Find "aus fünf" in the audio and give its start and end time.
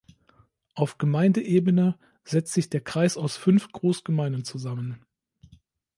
3.17-3.71